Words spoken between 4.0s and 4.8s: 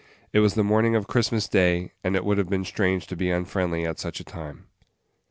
a time.